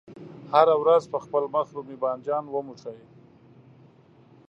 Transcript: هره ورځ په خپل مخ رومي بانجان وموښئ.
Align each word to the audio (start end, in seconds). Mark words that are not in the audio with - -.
هره 0.53 0.75
ورځ 0.81 1.03
په 1.11 1.17
خپل 1.25 1.43
مخ 1.53 1.67
رومي 1.75 1.97
بانجان 2.03 2.45
وموښئ. 2.49 2.99